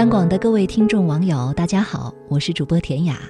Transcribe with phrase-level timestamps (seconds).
[0.00, 3.20] 央广的各位听众网友，大家好，我是主播田雅。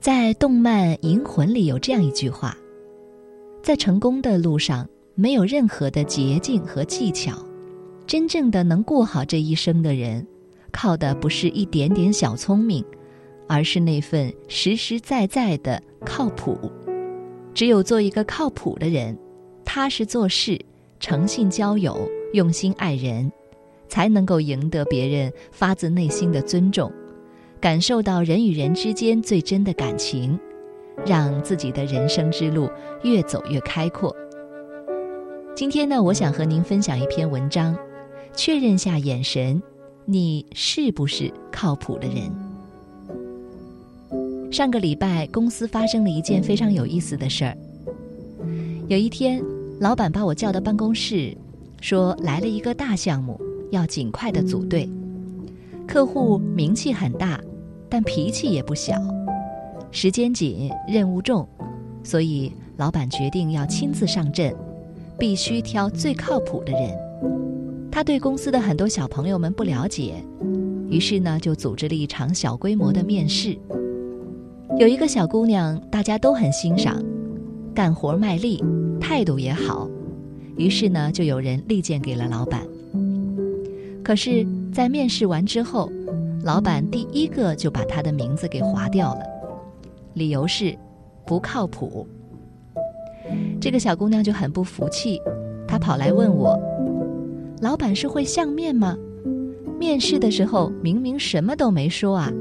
[0.00, 2.56] 在动漫《银魂》里有这样一句话：
[3.62, 7.36] 在成功的路上，没有任何的捷径和技巧，
[8.06, 10.26] 真正的能过好这一生的人，
[10.72, 12.82] 靠的不是一点点小聪明，
[13.46, 16.58] 而是那份实实在在的靠谱。
[17.52, 19.14] 只有做一个靠谱的人，
[19.62, 20.58] 踏实做事，
[21.00, 23.30] 诚信交友，用心爱人。
[23.88, 26.92] 才能够赢得别人发自内心的尊重，
[27.60, 30.38] 感受到人与人之间最真的感情，
[31.06, 32.70] 让自己的人生之路
[33.02, 34.14] 越走越开阔。
[35.54, 37.76] 今天呢，我想和您分享一篇文章，
[38.34, 39.60] 确认下眼神，
[40.04, 42.30] 你是不是靠谱的人？
[44.52, 47.56] 上个礼拜公司发生了一件非常有意思的事儿。
[48.86, 49.42] 有一天，
[49.80, 51.36] 老板把我叫到办公室，
[51.80, 53.38] 说来了一个大项目。
[53.70, 54.88] 要尽快的组队，
[55.86, 57.40] 客户名气很大，
[57.88, 58.94] 但脾气也不小，
[59.90, 61.46] 时间紧，任务重，
[62.02, 64.54] 所以老板决定要亲自上阵，
[65.18, 66.96] 必须挑最靠谱的人。
[67.90, 70.14] 他对公司的很多小朋友们不了解，
[70.88, 73.58] 于是呢就组织了一场小规模的面试。
[74.78, 77.02] 有一个小姑娘，大家都很欣赏，
[77.74, 78.62] 干活卖力，
[79.00, 79.88] 态度也好，
[80.56, 82.62] 于是呢就有人力荐给了老板。
[84.08, 85.92] 可是，在面试完之后，
[86.42, 89.20] 老板第一个就把他的名字给划掉了，
[90.14, 90.74] 理由是
[91.26, 92.08] 不靠谱。
[93.60, 95.20] 这个小姑娘就很不服气，
[95.68, 96.58] 她跑来问我
[97.60, 98.96] ：“老板是会相面吗？
[99.78, 102.32] 面试的时候明明什么都没说啊，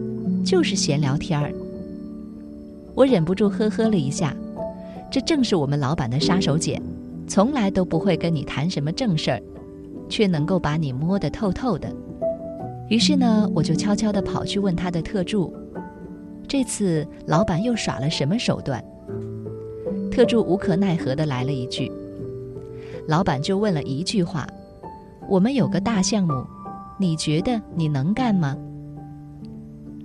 [0.45, 1.51] 就是闲聊天儿。”
[2.95, 4.33] 我忍不住呵呵了一下，
[5.11, 6.81] 这正是我们老板的杀手锏，
[7.27, 9.41] 从来都不会跟你谈什么正事儿。
[10.09, 11.91] 却能够把你摸得透透的。
[12.89, 15.53] 于是呢，我就悄悄地跑去问他的特助
[16.47, 18.83] ：“这次老板又耍了什么手段？”
[20.09, 21.91] 特助无可奈何地来了一句
[23.07, 24.47] ：“老板就问了一句话，
[25.29, 26.33] 我们有个大项目，
[26.99, 28.57] 你觉得你能干吗？”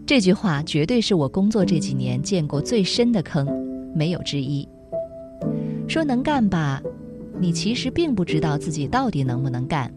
[0.05, 3.47] 这句话绝对是我工作这几年见过最深的坑，
[3.95, 4.69] 没有之一。
[5.89, 6.83] 说能干吧。
[7.39, 9.93] 你其实并不知道自己到底能不能干，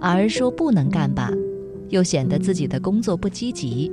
[0.00, 1.30] 而说不能干吧，
[1.88, 3.92] 又显得自己的工作不积极。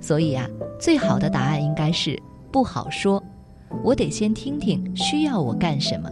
[0.00, 0.48] 所以啊，
[0.80, 2.20] 最好的答案应该是
[2.50, 3.22] 不好说，
[3.84, 6.10] 我得先听听需要我干什么。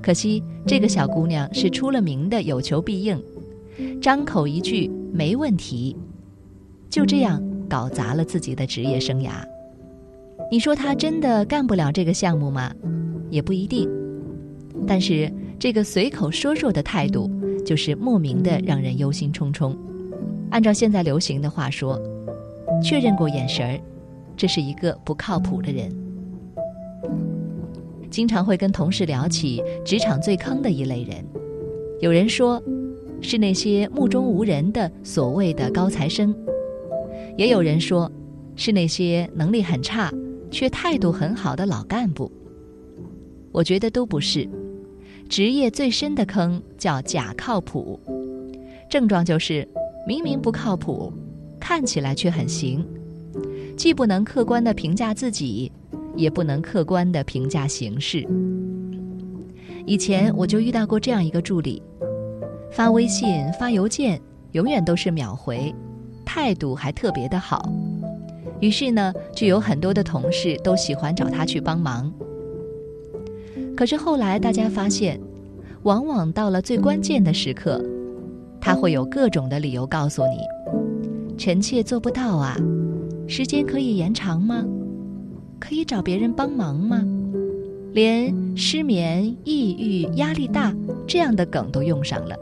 [0.00, 3.22] 可惜这个小姑娘是出了名的有求必应，
[4.00, 5.96] 张口一句没问题，
[6.88, 9.30] 就这样搞砸了自己的职业生涯。
[10.50, 12.72] 你说她真的干不了这个项目吗？
[13.34, 13.90] 也不一定，
[14.86, 15.28] 但是
[15.58, 17.28] 这个随口说说的态度，
[17.66, 19.76] 就是莫名的让人忧心忡忡。
[20.50, 22.00] 按照现在流行的话说，
[22.80, 23.80] 确认过眼神儿，
[24.36, 25.90] 这是一个不靠谱的人。
[28.08, 31.16] 经常会跟同事聊起职场最坑的一类人，
[32.00, 32.62] 有人说，
[33.20, 36.32] 是那些目中无人的所谓的高材生，
[37.36, 38.08] 也有人说，
[38.54, 40.12] 是那些能力很差
[40.52, 42.30] 却态度很好的老干部。
[43.54, 44.48] 我觉得都不是，
[45.28, 48.00] 职业最深的坑叫假靠谱，
[48.90, 49.66] 症状就是
[50.08, 51.12] 明明不靠谱，
[51.60, 52.84] 看起来却很行，
[53.76, 55.70] 既不能客观的评价自己，
[56.16, 58.26] 也不能客观的评价形势。
[59.86, 61.80] 以前我就遇到过这样一个助理，
[62.72, 65.72] 发微信、发邮件永远都是秒回，
[66.24, 67.72] 态度还特别的好，
[68.60, 72.12] 于是呢，就有很多的同事都喜欢找他去帮忙。
[73.76, 75.20] 可是后来大家发现，
[75.82, 77.84] 往往到了最关键的时刻，
[78.60, 80.38] 他会有各种的理由告诉你
[81.36, 82.56] ：“臣妾做不到啊，
[83.26, 84.64] 时间可以延长吗？
[85.58, 87.04] 可以找别人帮忙吗？”
[87.92, 90.74] 连失眠、抑郁、压力大
[91.06, 92.36] 这样的梗都用上了，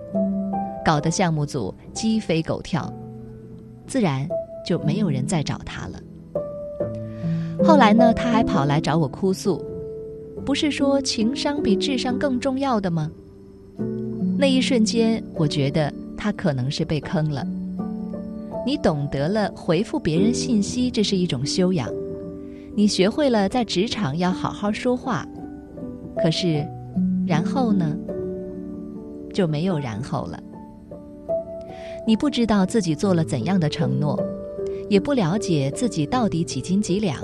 [0.85, 2.93] 搞得项目组鸡飞狗跳，
[3.87, 4.27] 自然
[4.67, 6.01] 就没有人再找他了。
[7.63, 9.63] 后来呢，他还跑来找我哭诉。
[10.45, 13.11] 不是说情商比智商更重要的吗？
[14.37, 17.47] 那一瞬间，我觉得他可能是被坑了。
[18.67, 21.89] 你懂得了回复别人信息，这是一种修养；
[22.75, 25.25] 你学会了在职场要好好说话。
[26.17, 26.67] 可是，
[27.27, 27.97] 然后呢？
[29.33, 30.43] 就没有然后了。
[32.07, 34.21] 你不知道自己做了怎样的承诺，
[34.91, 37.17] 也不了解自己到底几斤几两。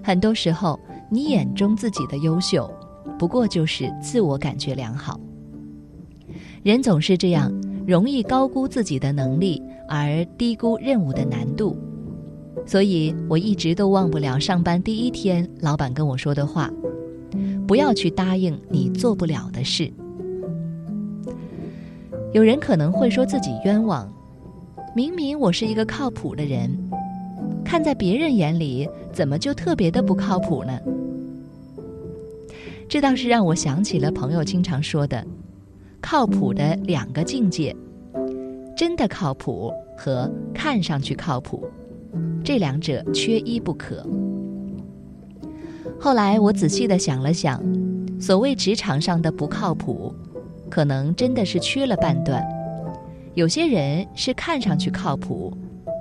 [0.00, 0.78] 很多时候。
[1.14, 2.68] 你眼中自己的优秀，
[3.16, 5.20] 不过就是自我感觉良好。
[6.64, 7.52] 人总是这样，
[7.86, 11.78] 容易高估自己的能力，而低估任务的难度。
[12.66, 16.68] 所以我一直都忘不了上班第一天老板跟我说的话：
[17.64, 19.88] 不要去答应你做不了的事。
[22.32, 24.12] 有人可能会说自己冤枉，
[24.96, 26.76] 明明我是一个靠谱的人，
[27.64, 30.76] 看在别人眼里，怎么就特别的不靠谱呢？
[32.88, 35.24] 这倒是让我想起了朋友经常说的
[36.00, 37.74] “靠谱的两个境界”：
[38.76, 41.64] 真的靠谱和看上去靠谱。
[42.44, 44.06] 这两者缺一不可。
[45.98, 47.60] 后来我仔细的想了想，
[48.20, 50.14] 所谓职场上的不靠谱，
[50.70, 52.44] 可能真的是缺了半段。
[53.32, 55.52] 有些人是看上去靠谱，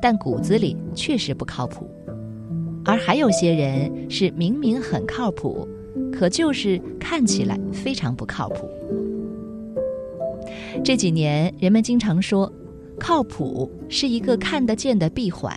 [0.02, 1.86] 但骨子里确实不靠谱；
[2.84, 5.68] 而还有些人是明明很靠谱，
[6.24, 8.70] 可就是看起来非常不靠谱。
[10.82, 12.50] 这几年，人们经常说，
[12.98, 15.54] 靠谱是一个看得见的闭环。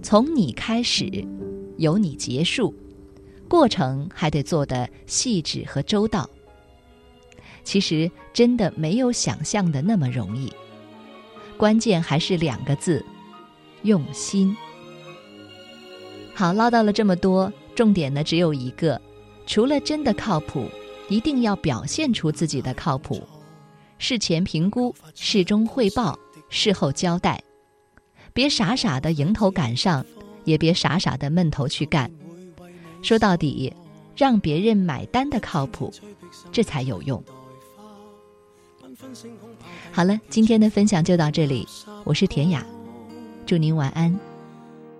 [0.00, 1.10] 从你开始，
[1.78, 2.72] 由你结束，
[3.48, 6.30] 过程还得做得细致和周到。
[7.64, 10.48] 其实真的没有想象的那么容易，
[11.56, 13.04] 关键还是两个字：
[13.82, 14.56] 用心。
[16.32, 19.00] 好，唠叨了这么多，重点呢只有一个：
[19.46, 20.68] 除了真的靠谱，
[21.08, 23.22] 一定要表现出自己的靠谱。
[23.98, 26.18] 事前评估，事中汇报，
[26.48, 27.42] 事后交代。
[28.32, 30.04] 别傻傻的迎头赶上，
[30.44, 32.10] 也别傻傻的闷头去干。
[33.02, 33.72] 说到底，
[34.16, 35.92] 让别人买单的靠谱，
[36.50, 37.22] 这才有用。
[39.90, 41.68] 好了，今天的分享就到这里，
[42.04, 42.64] 我是田雅，
[43.44, 44.18] 祝您晚安。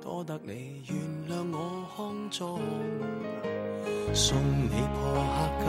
[0.02, 0.96] 多得你原
[1.28, 2.60] 谅我，
[4.14, 5.66] 送你破黑胶，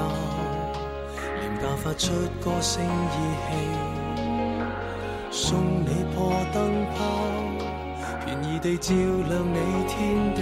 [1.40, 2.12] 廉价发出
[2.44, 3.16] 歌声意
[3.48, 3.50] 气，
[5.32, 6.98] 送你破灯泡。
[8.26, 9.58] 便宜地照亮你
[9.88, 10.42] 天地，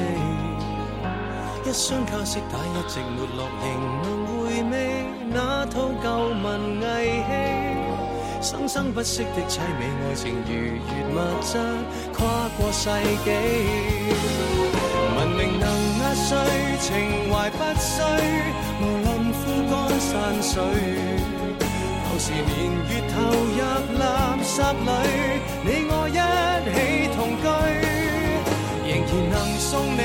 [1.70, 3.66] 一双卡式带一直没落，仍
[4.02, 4.74] 能回味
[5.30, 6.10] 那套旧
[6.44, 6.82] 文艺
[7.28, 7.61] 戏。
[8.42, 10.82] 生生不息的凄美爱情，如月
[11.14, 11.60] 物质
[12.12, 12.90] 跨过世
[13.24, 13.30] 纪。
[15.16, 16.36] 文明能压碎，
[16.80, 16.90] 情
[17.32, 18.00] 怀不衰，
[18.82, 19.40] 无论枯
[19.70, 20.12] 干山
[20.42, 20.54] 水。
[22.10, 22.50] 旧时年
[22.90, 23.62] 月投入
[24.02, 24.02] 垃
[24.44, 24.90] 圾里，
[25.64, 26.12] 你我一
[26.74, 26.76] 起
[27.16, 27.46] 同居。
[28.88, 30.02] 仍然能送你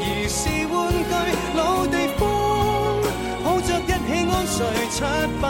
[0.00, 0.40] 儿时
[0.72, 1.12] 玩具，
[1.54, 2.22] 老地方，
[3.44, 4.56] 抱着一起安睡
[4.90, 4.96] 七
[5.42, 5.44] 百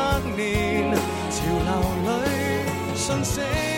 [3.14, 3.73] sunset.